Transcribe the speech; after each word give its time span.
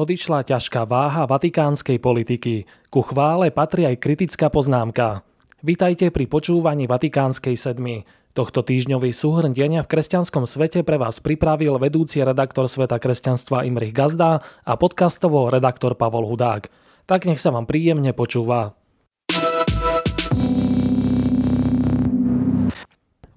odišla 0.00 0.48
ťažká 0.48 0.88
váha 0.88 1.28
vatikánskej 1.28 2.00
politiky. 2.00 2.64
Ku 2.88 3.04
chvále 3.04 3.52
patrí 3.52 3.84
aj 3.84 4.00
kritická 4.00 4.48
poznámka. 4.48 5.20
Vítajte 5.60 6.08
pri 6.08 6.24
počúvaní 6.24 6.88
Vatikánskej 6.88 7.52
sedmy. 7.52 8.08
Tohto 8.32 8.64
týždňový 8.64 9.12
súhrn 9.12 9.52
denia 9.52 9.84
v 9.84 9.90
kresťanskom 9.92 10.48
svete 10.48 10.80
pre 10.86 10.96
vás 10.96 11.20
pripravil 11.20 11.76
vedúci 11.76 12.24
redaktor 12.24 12.70
Sveta 12.70 12.96
kresťanstva 12.96 13.68
Imrich 13.68 13.92
Gazda 13.92 14.40
a 14.40 14.72
podcastovo 14.80 15.52
redaktor 15.52 15.98
Pavol 16.00 16.24
Hudák. 16.24 16.72
Tak 17.04 17.28
nech 17.28 17.42
sa 17.42 17.52
vám 17.52 17.68
príjemne 17.68 18.16
počúva. 18.16 18.78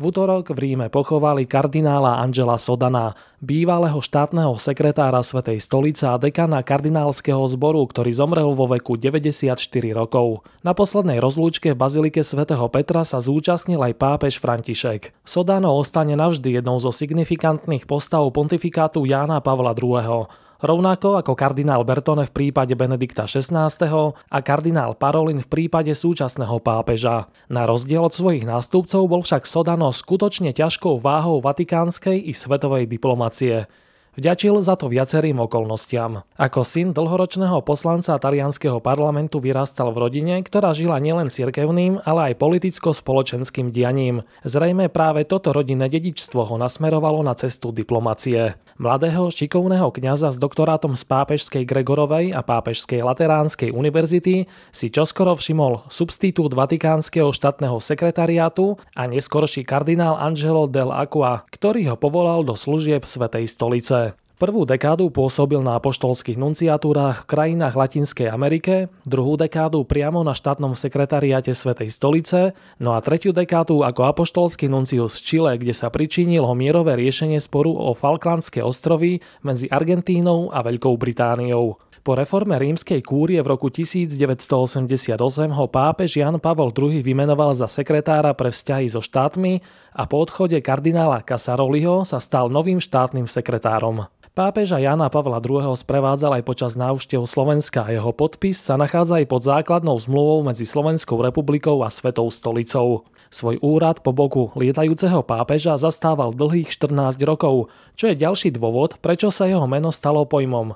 V 0.03 0.11
útorok 0.11 0.51
v 0.51 0.59
Ríme 0.59 0.91
pochovali 0.91 1.47
kardinála 1.47 2.19
Angela 2.19 2.59
Sodana, 2.59 3.15
bývalého 3.39 4.03
štátneho 4.03 4.59
sekretára 4.59 5.23
Svetej 5.23 5.63
stolice 5.63 6.11
a 6.11 6.19
dekana 6.19 6.59
kardinálskeho 6.59 7.39
zboru, 7.47 7.87
ktorý 7.87 8.11
zomrel 8.11 8.51
vo 8.51 8.67
veku 8.67 8.99
94 8.99 9.55
rokov. 9.95 10.43
Na 10.59 10.75
poslednej 10.75 11.23
rozlúčke 11.23 11.71
v 11.71 11.79
Bazilike 11.79 12.19
svätého 12.19 12.67
Petra 12.67 13.07
sa 13.07 13.23
zúčastnil 13.23 13.79
aj 13.79 13.95
pápež 13.95 14.43
František. 14.43 15.15
Sodano 15.23 15.71
ostane 15.71 16.19
navždy 16.19 16.59
jednou 16.59 16.83
zo 16.83 16.91
signifikantných 16.91 17.87
postav 17.87 18.27
pontifikátu 18.35 19.07
Jána 19.07 19.39
Pavla 19.39 19.71
II 19.71 20.27
rovnako 20.63 21.19
ako 21.19 21.35
kardinál 21.35 21.83
Bertone 21.83 22.23
v 22.23 22.31
prípade 22.31 22.73
Benedikta 22.73 23.27
XVI. 23.27 23.67
a 24.15 24.37
kardinál 24.39 24.95
Parolin 24.95 25.43
v 25.43 25.51
prípade 25.51 25.91
súčasného 25.91 26.63
pápeža. 26.63 27.27
Na 27.51 27.67
rozdiel 27.67 28.07
od 28.07 28.15
svojich 28.15 28.47
nástupcov 28.47 29.03
bol 29.05 29.21
však 29.21 29.43
Sodano 29.43 29.91
skutočne 29.91 30.55
ťažkou 30.55 31.03
váhou 31.03 31.43
vatikánskej 31.43 32.15
i 32.15 32.31
svetovej 32.31 32.87
diplomacie. 32.87 33.67
Vďačil 34.13 34.61
za 34.61 34.77
to 34.77 34.93
viacerým 34.93 35.41
okolnostiam. 35.41 36.21
Ako 36.37 36.61
syn 36.61 36.93
dlhoročného 36.93 37.65
poslanca 37.65 38.13
talianského 38.21 38.77
parlamentu 38.77 39.41
vyrastal 39.41 39.89
v 39.89 40.05
rodine, 40.05 40.37
ktorá 40.45 40.69
žila 40.69 41.01
nielen 41.01 41.33
cirkevným, 41.33 41.97
ale 42.05 42.29
aj 42.29 42.37
politicko-spoločenským 42.37 43.73
dianím. 43.73 44.21
Zrejme 44.45 44.93
práve 44.93 45.25
toto 45.25 45.49
rodinné 45.49 45.89
dedičstvo 45.89 46.45
ho 46.45 46.55
nasmerovalo 46.61 47.25
na 47.25 47.33
cestu 47.33 47.73
diplomacie. 47.73 48.53
Mladého 48.81 49.29
šikovného 49.29 49.93
kňaza 49.93 50.33
s 50.33 50.41
doktorátom 50.41 50.97
z 50.97 51.05
Pápežskej 51.05 51.61
Gregorovej 51.61 52.33
a 52.33 52.41
Pápežskej 52.41 53.05
Lateránskej 53.05 53.69
univerzity 53.69 54.49
si 54.73 54.87
čoskoro 54.89 55.37
všimol 55.37 55.85
substitút 55.93 56.57
Vatikánskeho 56.57 57.29
štátneho 57.29 57.77
sekretariátu 57.77 58.81
a 58.97 59.05
neskorší 59.05 59.61
kardinál 59.61 60.17
Angelo 60.17 60.65
del 60.65 60.89
Aqua, 60.89 61.45
ktorý 61.53 61.93
ho 61.93 61.97
povolal 62.01 62.41
do 62.41 62.57
služieb 62.57 63.05
Svetej 63.05 63.45
stolice. 63.45 64.17
Prvú 64.33 64.65
dekádu 64.65 65.13
pôsobil 65.13 65.61
na 65.61 65.77
apoštolských 65.77 66.41
nunciatúrach 66.41 67.21
v 67.21 67.29
krajinách 67.29 67.77
Latinskej 67.77 68.33
Amerike, 68.33 68.89
druhú 69.05 69.37
dekádu 69.37 69.85
priamo 69.85 70.25
na 70.25 70.33
štátnom 70.33 70.73
sekretariáte 70.73 71.53
Svetej 71.53 71.93
stolice, 71.93 72.57
no 72.81 72.97
a 72.97 72.99
tretiu 73.05 73.29
dekádu 73.29 73.85
ako 73.85 74.09
apoštolský 74.09 74.65
nuncius 74.73 75.21
v 75.21 75.23
Čile, 75.23 75.51
kde 75.61 75.77
sa 75.77 75.93
pričinil 75.93 76.41
o 76.49 76.57
mierové 76.57 76.97
riešenie 76.97 77.37
sporu 77.37 77.77
o 77.77 77.93
Falklandské 77.93 78.65
ostrovy 78.65 79.21
medzi 79.45 79.69
Argentínou 79.69 80.49
a 80.49 80.65
Veľkou 80.65 80.97
Britániou. 80.97 81.77
Po 82.03 82.17
reforme 82.17 82.57
rímskej 82.57 83.05
kúrie 83.05 83.39
v 83.39 83.47
roku 83.47 83.69
1988 83.69 85.13
ho 85.55 85.65
pápež 85.69 86.19
Jan 86.19 86.41
Pavol 86.41 86.73
II 86.75 86.99
vymenoval 86.99 87.55
za 87.55 87.69
sekretára 87.69 88.33
pre 88.35 88.51
vzťahy 88.51 88.91
so 88.91 88.99
štátmi 88.99 89.61
a 89.93 90.03
po 90.09 90.25
odchode 90.25 90.57
kardinála 90.59 91.23
Casaroliho 91.23 92.03
sa 92.03 92.19
stal 92.19 92.51
novým 92.51 92.81
štátnym 92.81 93.29
sekretárom. 93.29 94.09
Pápeža 94.33 94.81
Jana 94.81 95.13
Pavla 95.13 95.37
II. 95.37 95.77
sprevádzal 95.77 96.41
aj 96.41 96.43
počas 96.49 96.73
návštev 96.73 97.21
Slovenska 97.29 97.85
a 97.85 97.93
jeho 97.93 98.09
podpis 98.09 98.57
sa 98.57 98.81
nachádza 98.81 99.21
aj 99.21 99.29
pod 99.29 99.45
základnou 99.45 99.93
zmluvou 99.93 100.41
medzi 100.41 100.65
Slovenskou 100.65 101.21
republikou 101.21 101.85
a 101.85 101.93
Svetou 101.93 102.25
stolicou. 102.33 103.05
Svoj 103.29 103.61
úrad 103.61 104.01
po 104.01 104.09
boku 104.09 104.49
lietajúceho 104.57 105.21
pápeža 105.21 105.77
zastával 105.77 106.33
dlhých 106.33 106.73
14 106.73 107.21
rokov, 107.29 107.69
čo 107.93 108.09
je 108.09 108.17
ďalší 108.17 108.49
dôvod, 108.57 108.97
prečo 109.05 109.29
sa 109.29 109.45
jeho 109.45 109.69
meno 109.69 109.93
stalo 109.93 110.25
pojmom. 110.25 110.73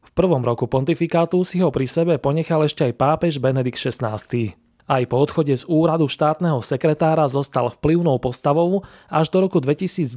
V 0.00 0.10
prvom 0.16 0.40
roku 0.40 0.64
pontifikátu 0.64 1.44
si 1.44 1.60
ho 1.60 1.68
pri 1.68 1.84
sebe 1.84 2.16
ponechal 2.16 2.64
ešte 2.64 2.88
aj 2.88 2.96
pápež 2.96 3.36
Benedikt 3.36 3.76
XVI. 3.76 4.16
Aj 4.84 5.00
po 5.08 5.16
odchode 5.16 5.56
z 5.56 5.64
úradu 5.64 6.12
štátneho 6.12 6.60
sekretára 6.60 7.24
zostal 7.24 7.72
vplyvnou 7.72 8.20
postavou, 8.20 8.84
až 9.08 9.32
do 9.32 9.48
roku 9.48 9.56
2019 9.56 10.12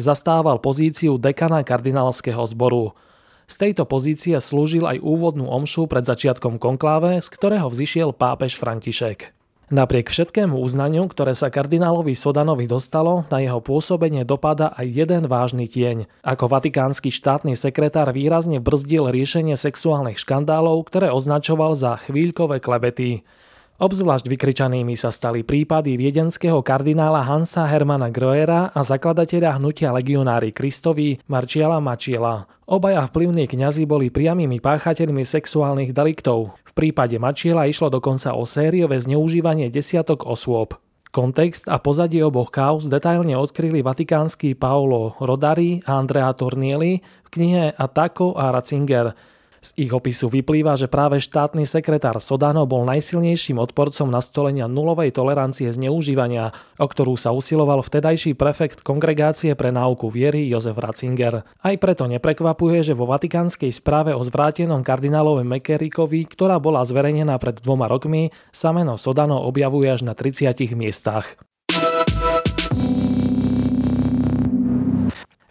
zastával 0.00 0.56
pozíciu 0.56 1.20
dekana 1.20 1.60
kardinálskeho 1.60 2.40
zboru. 2.48 2.96
Z 3.44 3.60
tejto 3.60 3.84
pozície 3.84 4.40
slúžil 4.40 4.88
aj 4.88 5.04
úvodnú 5.04 5.52
omšu 5.52 5.84
pred 5.84 6.08
začiatkom 6.08 6.56
konkláve, 6.56 7.20
z 7.20 7.28
ktorého 7.28 7.68
vzýšiel 7.68 8.16
pápež 8.16 8.56
František. 8.56 9.36
Napriek 9.66 10.08
všetkému 10.08 10.62
uznaniu, 10.62 11.10
ktoré 11.10 11.34
sa 11.34 11.50
kardinálovi 11.50 12.14
Sodanovi 12.14 12.70
dostalo, 12.70 13.26
na 13.34 13.42
jeho 13.42 13.58
pôsobenie 13.58 14.22
dopada 14.22 14.70
aj 14.78 14.86
jeden 14.86 15.26
vážny 15.26 15.66
tieň. 15.66 16.06
Ako 16.22 16.46
vatikánsky 16.46 17.10
štátny 17.10 17.58
sekretár 17.58 18.14
výrazne 18.14 18.62
brzdil 18.62 19.10
riešenie 19.10 19.58
sexuálnych 19.58 20.22
škandálov, 20.22 20.86
ktoré 20.86 21.10
označoval 21.10 21.74
za 21.74 21.98
chvíľkové 21.98 22.62
klebety. 22.62 23.26
Obzvlášť 23.76 24.32
vykričanými 24.32 24.96
sa 24.96 25.12
stali 25.12 25.44
prípady 25.44 26.00
viedenského 26.00 26.64
kardinála 26.64 27.20
Hansa 27.28 27.68
Hermana 27.68 28.08
Groera 28.08 28.72
a 28.72 28.80
zakladateľa 28.80 29.60
hnutia 29.60 29.92
legionári 29.92 30.48
Kristovi 30.48 31.20
Marčiela 31.28 31.76
Mačiela. 31.76 32.48
Obaja 32.64 33.04
vplyvní 33.04 33.44
kňazi 33.44 33.84
boli 33.84 34.08
priamými 34.08 34.64
páchateľmi 34.64 35.20
sexuálnych 35.28 35.92
deliktov. 35.92 36.56
V 36.64 36.72
prípade 36.72 37.20
Mačiela 37.20 37.68
išlo 37.68 37.92
dokonca 37.92 38.32
o 38.32 38.48
sériové 38.48 38.96
zneužívanie 38.96 39.68
desiatok 39.68 40.24
osôb. 40.24 40.80
Kontext 41.12 41.68
a 41.68 41.76
pozadie 41.76 42.24
oboch 42.24 42.48
kauz 42.48 42.88
detailne 42.88 43.36
odkryli 43.36 43.84
vatikánsky 43.84 44.56
Paolo 44.56 45.20
Rodari 45.20 45.84
a 45.84 46.00
Andrea 46.00 46.32
Tornieli 46.32 47.04
v 47.04 47.28
knihe 47.28 47.76
Atako 47.76 48.40
a 48.40 48.56
Ratzinger– 48.56 49.12
z 49.66 49.74
ich 49.82 49.90
opisu 49.90 50.30
vyplýva, 50.30 50.78
že 50.78 50.86
práve 50.86 51.18
štátny 51.18 51.66
sekretár 51.66 52.22
Sodano 52.22 52.62
bol 52.70 52.86
najsilnejším 52.86 53.58
odporcom 53.58 54.06
nastolenia 54.06 54.70
nulovej 54.70 55.10
tolerancie 55.10 55.74
zneužívania, 55.74 56.54
o 56.78 56.86
ktorú 56.86 57.18
sa 57.18 57.34
usiloval 57.34 57.82
vtedajší 57.82 58.38
prefekt 58.38 58.86
Kongregácie 58.86 59.58
pre 59.58 59.74
náuku 59.74 60.06
viery 60.06 60.46
Jozef 60.46 60.78
Ratzinger. 60.78 61.42
Aj 61.42 61.74
preto 61.82 62.06
neprekvapuje, 62.06 62.86
že 62.86 62.94
vo 62.94 63.10
vatikánskej 63.10 63.74
správe 63.74 64.14
o 64.14 64.22
zvrátenom 64.22 64.86
kardinálovi 64.86 65.42
Mekerikovi, 65.42 66.30
ktorá 66.30 66.62
bola 66.62 66.86
zverejnená 66.86 67.34
pred 67.42 67.58
dvoma 67.58 67.90
rokmi, 67.90 68.30
sa 68.54 68.70
meno 68.70 68.94
Sodano 68.94 69.42
objavuje 69.42 69.90
až 69.90 70.06
na 70.06 70.14
30 70.14 70.54
miestach. 70.78 71.34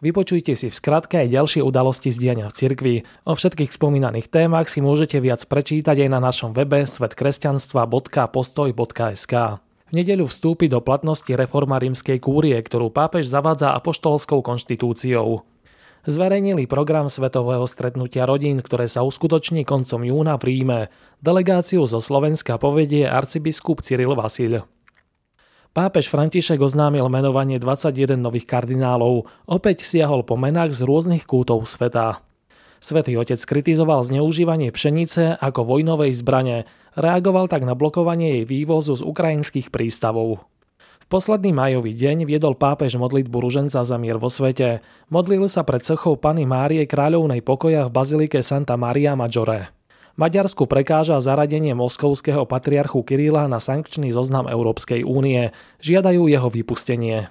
Vypočujte 0.05 0.53
si 0.53 0.69
v 0.69 0.77
skratke 0.77 1.25
aj 1.25 1.33
ďalšie 1.33 1.65
udalosti 1.65 2.13
z 2.13 2.21
diania 2.21 2.45
v 2.45 2.53
cirkvi. 2.53 3.09
O 3.25 3.33
všetkých 3.33 3.73
spomínaných 3.73 4.29
témach 4.29 4.69
si 4.69 4.77
môžete 4.77 5.17
viac 5.17 5.41
prečítať 5.49 6.05
aj 6.05 6.09
na 6.13 6.21
našom 6.21 6.53
webe 6.53 6.85
svetkresťanstva.postoj.sk. 6.85 9.33
V 9.65 9.91
nedeľu 9.97 10.29
vstúpi 10.29 10.69
do 10.69 10.77
platnosti 10.85 11.33
reforma 11.33 11.81
rímskej 11.81 12.21
kúrie, 12.21 12.53
ktorú 12.53 12.93
pápež 12.93 13.25
zavádza 13.25 13.73
apoštolskou 13.73 14.45
konštitúciou. 14.45 15.41
Zverejnili 16.05 16.69
program 16.69 17.09
Svetového 17.09 17.65
stretnutia 17.65 18.29
rodín, 18.29 18.61
ktoré 18.61 18.85
sa 18.85 19.01
uskutoční 19.01 19.65
koncom 19.65 20.05
júna 20.05 20.37
v 20.37 20.53
Ríme. 20.53 20.93
Delegáciu 21.17 21.81
zo 21.89 21.97
Slovenska 21.97 22.61
povedie 22.61 23.09
arcibiskup 23.09 23.81
Cyril 23.81 24.13
Vasil. 24.13 24.69
Pápež 25.75 26.07
František 26.07 26.63
oznámil 26.63 27.03
menovanie 27.11 27.59
21 27.59 28.15
nových 28.15 28.47
kardinálov, 28.47 29.27
opäť 29.43 29.83
siahol 29.83 30.23
po 30.23 30.39
menách 30.39 30.71
z 30.71 30.87
rôznych 30.87 31.27
kútov 31.27 31.67
sveta. 31.67 32.23
Svetý 32.79 33.19
otec 33.19 33.35
kritizoval 33.43 34.07
zneužívanie 34.07 34.71
pšenice 34.71 35.35
ako 35.35 35.67
vojnovej 35.67 36.15
zbrane, 36.15 36.63
reagoval 36.95 37.51
tak 37.51 37.67
na 37.67 37.75
blokovanie 37.75 38.39
jej 38.39 38.45
vývozu 38.47 38.95
z 38.95 39.03
ukrajinských 39.03 39.67
prístavov. 39.67 40.47
V 41.03 41.05
posledný 41.11 41.51
majový 41.51 41.91
deň 41.91 42.23
viedol 42.23 42.55
pápež 42.55 42.95
modlitbu 42.95 43.35
ruženca 43.35 43.83
za 43.83 43.99
mier 43.99 44.15
vo 44.15 44.31
svete. 44.31 44.79
Modlil 45.11 45.43
sa 45.51 45.67
pred 45.67 45.83
sochou 45.83 46.15
Pany 46.15 46.47
Márie 46.47 46.87
kráľovnej 46.87 47.43
pokoja 47.43 47.91
v 47.91 47.91
bazilike 47.91 48.39
Santa 48.39 48.79
Maria 48.79 49.11
Maggiore. 49.19 49.75
Maďarsku 50.15 50.63
prekáža 50.63 51.19
zaradenie 51.19 51.75
moskovského 51.75 52.47
patriarchu 52.47 53.03
Kirila 53.03 53.51
na 53.51 53.59
sankčný 53.59 54.15
zoznam 54.15 54.47
Európskej 54.47 55.03
únie. 55.03 55.51
Žiadajú 55.83 56.31
jeho 56.31 56.47
vypustenie. 56.47 57.27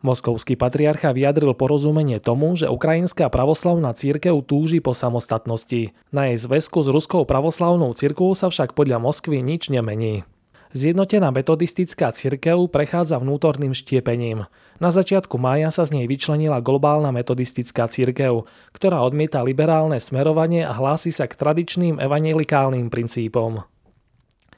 Moskovský 0.00 0.56
patriarcha 0.56 1.12
vyjadril 1.12 1.52
porozumenie 1.52 2.16
tomu, 2.16 2.56
že 2.56 2.72
ukrajinská 2.72 3.28
pravoslavná 3.28 3.92
církev 3.92 4.40
túži 4.40 4.80
po 4.80 4.96
samostatnosti. 4.96 5.92
Na 6.08 6.32
jej 6.32 6.40
zväzku 6.40 6.80
s 6.80 6.88
ruskou 6.88 7.28
pravoslavnou 7.28 7.92
církvou 7.92 8.32
sa 8.32 8.48
však 8.48 8.72
podľa 8.72 8.96
Moskvy 8.96 9.44
nič 9.44 9.68
nemení. 9.68 10.24
Zjednotená 10.72 11.28
metodistická 11.28 12.16
cirkev 12.16 12.64
prechádza 12.72 13.20
vnútorným 13.20 13.76
štiepením. 13.76 14.48
Na 14.80 14.88
začiatku 14.88 15.36
mája 15.36 15.68
sa 15.68 15.84
z 15.84 16.00
nej 16.00 16.06
vyčlenila 16.08 16.64
globálna 16.64 17.12
metodistická 17.12 17.92
cirkev, 17.92 18.48
ktorá 18.72 19.04
odmieta 19.04 19.44
liberálne 19.44 20.00
smerovanie 20.00 20.64
a 20.64 20.72
hlási 20.72 21.12
sa 21.12 21.28
k 21.28 21.36
tradičným 21.36 22.00
evangelikálnym 22.00 22.88
princípom. 22.88 23.68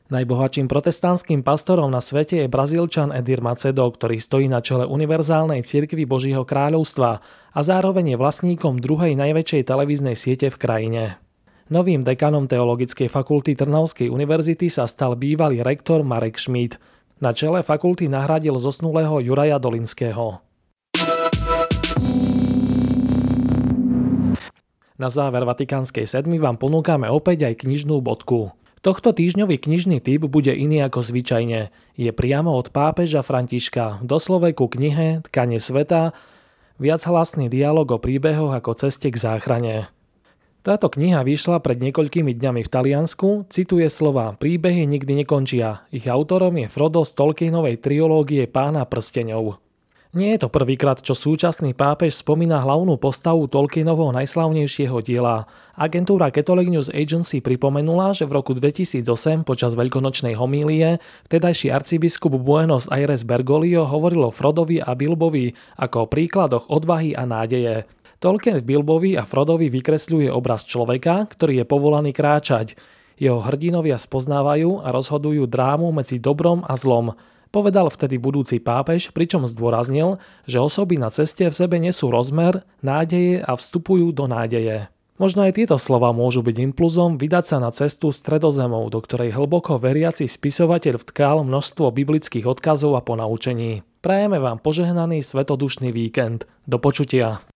Najbohatším 0.04 0.70
protestantským 0.70 1.42
pastorom 1.42 1.90
na 1.90 1.98
svete 1.98 2.44
je 2.44 2.46
brazílčan 2.46 3.10
Edir 3.10 3.42
Macedo, 3.42 3.90
ktorý 3.90 4.22
stojí 4.22 4.46
na 4.46 4.62
čele 4.62 4.86
Univerzálnej 4.86 5.66
cirkvi 5.66 6.06
Božího 6.06 6.46
kráľovstva 6.46 7.10
a 7.50 7.60
zároveň 7.64 8.14
je 8.14 8.20
vlastníkom 8.20 8.78
druhej 8.78 9.18
najväčšej 9.18 9.66
televíznej 9.66 10.14
siete 10.14 10.52
v 10.52 10.60
krajine. 10.60 11.23
Novým 11.64 12.04
dekanom 12.04 12.44
Teologickej 12.44 13.08
fakulty 13.08 13.56
Trnavskej 13.56 14.12
univerzity 14.12 14.68
sa 14.68 14.84
stal 14.84 15.16
bývalý 15.16 15.64
rektor 15.64 16.04
Marek 16.04 16.36
Schmidt. 16.36 16.76
Na 17.24 17.32
čele 17.32 17.64
fakulty 17.64 18.04
nahradil 18.04 18.60
zosnulého 18.60 19.16
Juraja 19.24 19.56
Dolinského. 19.56 20.44
Na 25.00 25.08
záver 25.08 25.48
Vatikánskej 25.48 26.04
sedmy 26.04 26.36
vám 26.36 26.60
ponúkame 26.60 27.08
opäť 27.08 27.48
aj 27.48 27.64
knižnú 27.64 28.04
bodku. 28.04 28.52
Tohto 28.84 29.16
týždňový 29.16 29.56
knižný 29.56 30.04
typ 30.04 30.28
bude 30.28 30.52
iný 30.52 30.84
ako 30.84 31.00
zvyčajne. 31.00 31.72
Je 31.96 32.10
priamo 32.12 32.52
od 32.52 32.68
pápeža 32.76 33.24
Františka, 33.24 34.04
doslove 34.04 34.52
ku 34.52 34.68
knihe 34.68 35.24
Tkanie 35.24 35.56
sveta, 35.56 36.12
viachlasný 36.76 37.48
dialog 37.48 37.88
o 37.88 37.96
príbehoch 37.96 38.52
ako 38.52 38.76
ceste 38.76 39.08
k 39.08 39.16
záchrane. 39.16 39.93
Táto 40.64 40.88
kniha 40.88 41.20
vyšla 41.28 41.60
pred 41.60 41.76
niekoľkými 41.76 42.40
dňami 42.40 42.64
v 42.64 42.72
Taliansku, 42.72 43.52
cituje 43.52 43.84
slova 43.92 44.32
Príbehy 44.40 44.88
nikdy 44.88 45.20
nekončia. 45.20 45.84
Ich 45.92 46.08
autorom 46.08 46.56
je 46.56 46.72
Frodo 46.72 47.04
z 47.04 47.12
Tolkienovej 47.20 47.84
triológie 47.84 48.48
Pána 48.48 48.88
prsteňov. 48.88 49.60
Nie 50.16 50.32
je 50.32 50.40
to 50.40 50.48
prvýkrát, 50.48 51.04
čo 51.04 51.12
súčasný 51.12 51.76
pápež 51.76 52.16
spomína 52.16 52.64
hlavnú 52.64 52.96
postavu 52.96 53.44
Tolkienovho 53.44 54.08
najslavnejšieho 54.16 55.04
diela. 55.04 55.44
Agentúra 55.76 56.32
Catholic 56.32 56.72
News 56.72 56.88
Agency 56.88 57.44
pripomenula, 57.44 58.16
že 58.16 58.24
v 58.24 58.40
roku 58.40 58.56
2008 58.56 59.44
počas 59.44 59.76
veľkonočnej 59.76 60.32
homílie 60.32 60.96
vtedajší 61.28 61.76
arcibiskup 61.76 62.40
Buenos 62.40 62.88
Aires 62.88 63.28
Bergoglio 63.28 63.84
hovoril 63.84 64.32
o 64.32 64.32
Frodovi 64.32 64.80
a 64.80 64.96
Bilbovi 64.96 65.52
ako 65.76 66.08
o 66.08 66.08
príkladoch 66.08 66.72
odvahy 66.72 67.12
a 67.12 67.28
nádeje. 67.28 67.84
Tolkien 68.24 68.64
Bilbovi 68.64 69.20
a 69.20 69.28
Frodovi 69.28 69.68
vykresľuje 69.68 70.32
obraz 70.32 70.64
človeka, 70.64 71.28
ktorý 71.28 71.60
je 71.60 71.66
povolaný 71.68 72.16
kráčať. 72.16 72.72
Jeho 73.20 73.44
hrdinovia 73.44 74.00
spoznávajú 74.00 74.80
a 74.80 74.96
rozhodujú 74.96 75.44
drámu 75.44 75.92
medzi 75.92 76.16
dobrom 76.16 76.64
a 76.64 76.72
zlom. 76.72 77.20
Povedal 77.52 77.92
vtedy 77.92 78.16
budúci 78.16 78.64
pápež, 78.64 79.12
pričom 79.12 79.44
zdôraznil, 79.44 80.24
že 80.48 80.56
osoby 80.56 80.96
na 80.96 81.12
ceste 81.12 81.44
v 81.44 81.52
sebe 81.52 81.76
nesú 81.76 82.08
rozmer, 82.08 82.64
nádeje 82.80 83.44
a 83.44 83.60
vstupujú 83.60 84.08
do 84.16 84.24
nádeje. 84.24 84.88
Možno 85.20 85.44
aj 85.44 85.60
tieto 85.60 85.76
slova 85.76 86.16
môžu 86.16 86.40
byť 86.40 86.64
impulzom 86.72 87.20
vydať 87.20 87.44
sa 87.44 87.60
na 87.60 87.76
cestu 87.76 88.08
stredozemou, 88.08 88.88
do 88.88 89.04
ktorej 89.04 89.36
hlboko 89.36 89.76
veriaci 89.76 90.24
spisovateľ 90.32 90.96
vtkal 90.96 91.44
množstvo 91.44 91.92
biblických 91.92 92.48
odkazov 92.48 92.96
a 92.96 93.04
ponaučení. 93.04 93.84
Prajeme 94.00 94.40
vám 94.40 94.64
požehnaný 94.64 95.20
svetodušný 95.20 95.92
víkend. 95.92 96.48
Do 96.64 96.80
počutia. 96.80 97.53